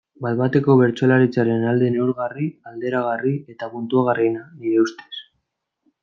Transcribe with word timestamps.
Bat-bateko 0.25 0.75
bertsolaritzaren 0.77 1.65
alde 1.71 1.89
neurgarri, 1.97 2.47
alderagarri 2.71 3.33
eta 3.55 3.69
puntuagarriena, 3.75 4.47
nire 4.63 4.81
ustez. 4.87 5.21